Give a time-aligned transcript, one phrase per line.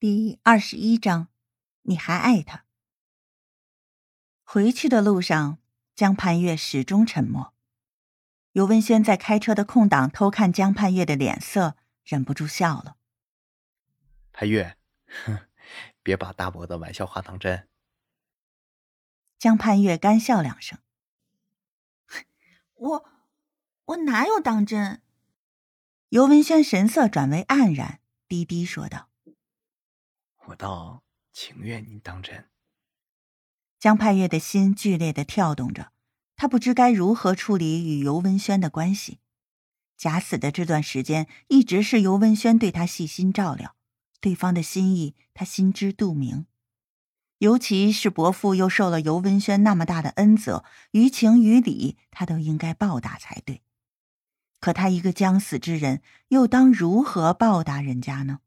[0.00, 1.28] 第二十一章，
[1.82, 2.64] 你还爱他？
[4.42, 5.58] 回去的路上，
[5.94, 7.52] 江盼月始终沉默。
[8.52, 12.96] 尤文轩在开车的空档偷看江盼月的脸色，忍不住笑了。
[14.32, 14.78] 盼月，
[15.26, 15.40] 哼，
[16.02, 17.68] 别把大伯的玩笑话当真。
[19.38, 20.78] 江盼月干笑两声。
[22.72, 23.04] 我，
[23.84, 25.02] 我哪有当真？
[26.08, 29.09] 尤文轩神色转为黯然，低低说道。
[30.50, 32.46] 我倒情愿你当真。
[33.78, 35.92] 江盼月的心剧烈的跳动着，
[36.36, 39.18] 他不知该如何处理与尤文轩的关系。
[39.96, 43.76] 假死的这段时间，一直是尤文轩对他细心照料，
[44.20, 46.46] 对方的心意他心知肚明。
[47.38, 53.62] 尤其是伯父又受了尤文轩那么大的恩泽，于情于理他都应该报答才对。
[54.58, 58.40] 可他一个将死之人，又当如何报答人家呢？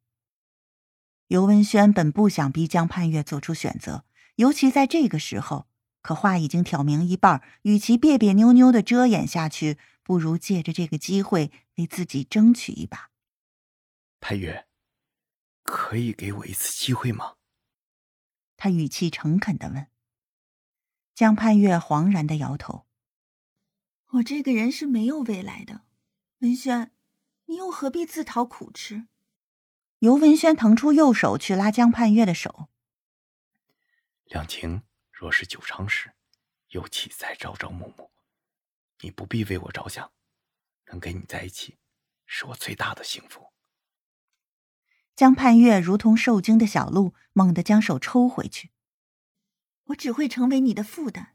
[1.34, 4.06] 尤文轩本不想逼江盼月做出选择，
[4.36, 5.68] 尤其在这个时候。
[6.04, 13.10] 可话已经挑明一半，与其别别扭扭的遮掩下去，不如借着这个机会为自己争取一把。
[14.20, 14.68] 盼月，
[15.64, 17.38] 可以给我一次机会吗？
[18.56, 19.88] 他语气诚恳的问。
[21.16, 22.86] 江盼月惶然的摇头
[24.12, 25.82] ：“我这个人是没有未来的，
[26.42, 26.92] 文轩，
[27.46, 29.08] 你又何必自讨苦吃？”
[30.04, 32.68] 尤文轩腾出右手去拉江盼月的手。
[34.26, 36.12] 两情若是久长时，
[36.72, 38.12] 又岂在朝朝暮暮？
[39.00, 40.12] 你不必为我着想，
[40.88, 41.78] 能跟你在一起，
[42.26, 43.54] 是我最大的幸福。
[45.16, 48.72] 江盼月如同受惊的小鹿，猛地将手抽回去。
[49.86, 51.28] 我只会成为你的负担，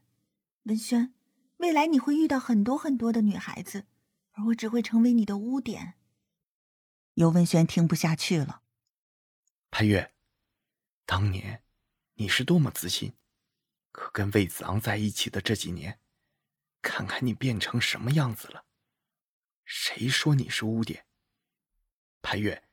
[0.65, 1.15] 文轩。
[1.57, 3.87] 未来你会遇到很多很多的女孩子，
[4.33, 5.95] 而我只会成为你的污点。
[7.19, 8.61] 尤文轩听不下去了。
[9.69, 10.13] 潘越，
[11.05, 11.63] 当年
[12.13, 13.13] 你是多么自信，
[13.91, 15.99] 可跟魏子昂在一起的这几年，
[16.81, 18.63] 看看你变成什么样子了。
[19.65, 21.03] 谁说你是污点？
[22.21, 22.63] 潘越，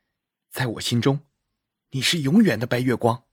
[0.48, 1.26] 在我心中，
[1.90, 3.24] 你是永远的白月光。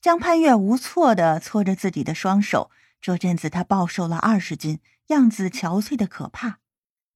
[0.00, 6.58] 江潘越无措的搓着自己的双手，这阵子他暴瘦了二十斤，样子憔悴的可怕。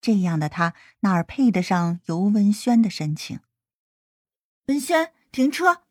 [0.04, 3.40] 这样的他哪儿配得上尤文轩的深情？
[4.66, 5.84] 文轩，停车！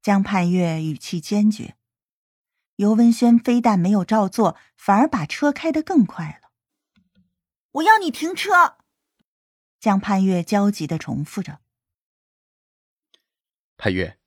[0.00, 1.76] 江盼月语气坚决。
[2.76, 6.52] 尤文轩非但没有照做，反而把车开得更快了。
[7.72, 8.78] 我要你停车！
[9.78, 11.60] 江盼月焦急的重复着。
[13.76, 14.18] 盼月，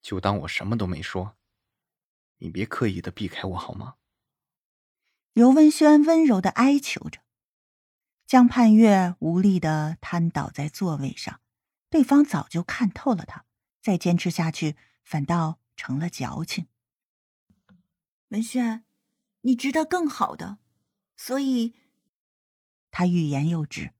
[0.00, 1.36] 就当我什么都没说，
[2.38, 3.96] 你别刻意的避开我好吗？
[5.32, 7.23] 尤文轩温柔的哀求着。
[8.26, 11.40] 江盼月无力的瘫倒在座位上，
[11.90, 13.44] 对方早就看透了他，
[13.82, 16.66] 再坚持下去反倒成了矫情。
[18.28, 18.84] 文轩，
[19.42, 20.58] 你值得更好的，
[21.16, 21.74] 所以，
[22.90, 23.92] 他欲言又止。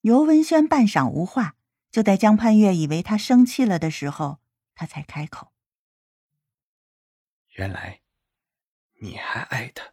[0.00, 1.56] 尤文轩半晌无话，
[1.90, 4.40] 就在江盼月以为他生气了的时候，
[4.74, 5.52] 他才开口
[7.56, 8.00] ：“原来，
[9.00, 9.92] 你还爱他。”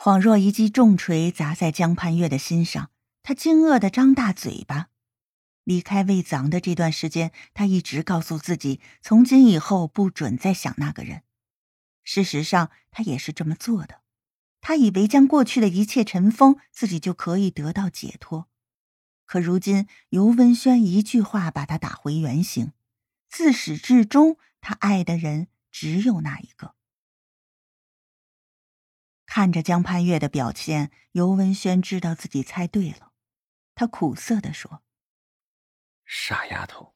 [0.00, 2.92] 恍若一记重锤砸在江盼月的心上，
[3.24, 4.90] 他惊愕的张大嘴巴。
[5.64, 11.24] 离开魏子昂的这段时间，他一直告诉自己，从今以后不准再想那个人。
[12.04, 14.02] 事实上，他也是这么做的。
[14.60, 18.48] 他以为将过去的一切尘封，自己就可以得到解脱。
[19.26, 22.70] 可如今，尤文轩一句话把他打回原形。
[23.28, 26.76] 自始至终，他爱的人只有那一个。
[29.28, 33.12] 看着江盼月的表现，尤文轩知道自己猜对了。
[33.74, 34.82] 他苦涩的说
[36.06, 36.94] ：“傻丫头，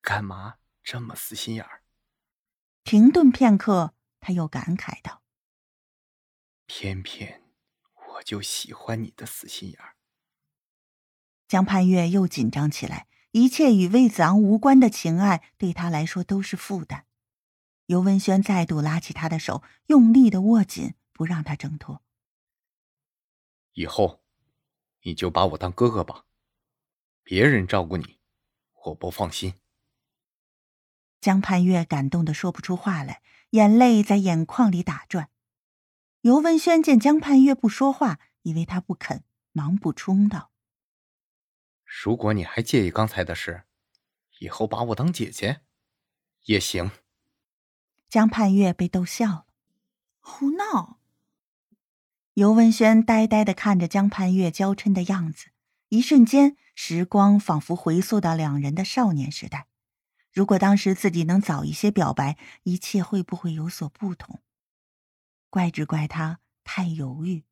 [0.00, 1.82] 干嘛这么死心眼儿？”
[2.84, 5.22] 停顿片刻，他又感慨道
[6.66, 7.42] ：“偏偏
[7.94, 9.96] 我就喜欢你的死心眼儿。”
[11.48, 17.06] 江盼月又紧张起来，一切与魏子昂无关的情爱对他来说都是负担。
[17.86, 20.94] 尤文轩再度拉起他的手，用力的握紧。
[21.20, 22.00] 不让他挣脱。
[23.72, 24.22] 以后，
[25.02, 26.24] 你就把我当哥哥吧，
[27.22, 28.18] 别人照顾你，
[28.84, 29.60] 我不放心。
[31.20, 33.20] 江盼月感动的说不出话来，
[33.50, 35.28] 眼泪在眼眶里打转。
[36.22, 39.22] 尤文轩见江盼月不说话，以为他不肯，
[39.52, 40.50] 忙补充道
[41.84, 43.64] ：“如果你还介意刚才的事，
[44.38, 45.60] 以后把我当姐姐，
[46.46, 46.90] 也行。”
[48.08, 49.46] 江盼月被逗笑了，
[50.20, 50.96] 胡闹。
[52.34, 55.46] 尤文轩呆呆的看着江盼月娇嗔的样子，
[55.88, 59.66] 一瞬间，时光仿佛回溯到两人的少年时代。
[60.32, 64.40] 如果当时自己能早一些表白，一切会不会有所不同？
[65.50, 67.42] 怪只怪他太犹豫。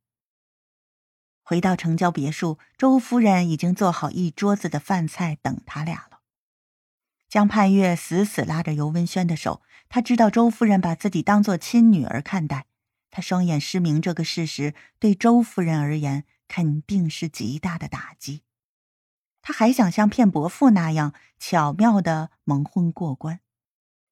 [1.43, 6.21] 回到城郊别墅，周夫人已经做好一桌子的饭菜等他俩了。
[7.29, 12.68] 江盼月死死拉着尤文轩的手，他知道周夫人把自己当做亲女儿看待，
[13.11, 18.43] 他双眼失明这个事实对周夫人而言肯定是极大的打击。
[19.41, 23.41] 他还想像骗伯父那样巧妙的蒙混过关，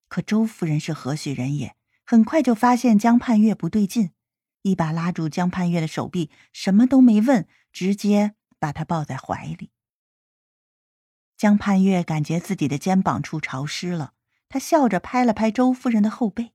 [0.08, 1.76] 可周夫人是何许人也？
[2.04, 4.12] 很快就发现江盼月不对劲。
[4.62, 9.70] 一把拉住江盼月的手臂，什么都没问，直接把他抱在怀里。
[11.36, 14.14] 江盼月感觉自己的肩膀处潮湿了，
[14.48, 16.52] 他笑着拍了拍周夫人的后背。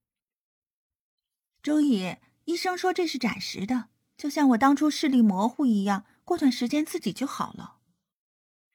[1.61, 2.15] 周姨，
[2.51, 3.87] 医生说这是暂时的，
[4.17, 7.77] 就像我当初视力模糊一样，过段时间自己就好了。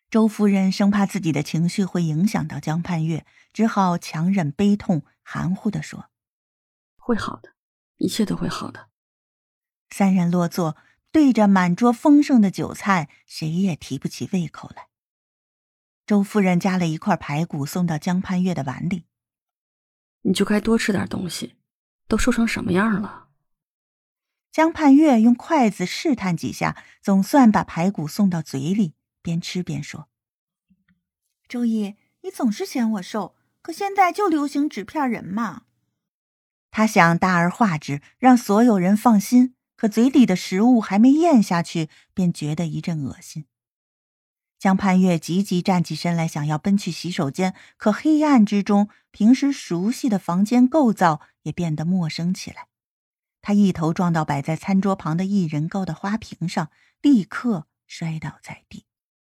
[0.09, 6.09] 周夫人生怕自己的情绪会影响到江盼月，只好强忍悲痛，含糊地说
[6.97, 7.53] ：“会好的，
[7.99, 8.89] 一切都会好的。”
[9.91, 10.79] 三人落座，
[11.13, 14.89] 对着满桌丰盛的酒菜，谁也提不起胃口来。
[16.07, 19.05] 周夫人夹了一块排骨送到江盼月的碗里，
[20.23, 21.57] 你就该多吃点东西，
[22.09, 23.25] 都瘦成什么样了？
[24.57, 30.09] 江盼月用筷子试探几下，总算把排骨送到嘴里，边吃边说
[31.47, 35.65] ：“周姨，你总是嫌我瘦，可现在就流行纸片人嘛。”
[36.73, 39.55] 他想大而化之，让所有人放心。
[39.77, 43.45] 可嘴里的食物还没咽下去，便觉得一阵恶心。
[44.59, 52.69] 江盼月急急站起身来，想要奔去洗手间，可黑暗之中，平时熟悉的房间构造也变得陌生起来。
[53.47, 56.69] 他一头撞到摆在餐桌旁的一人高的花瓶上，
[57.01, 58.86] 立刻摔倒在地。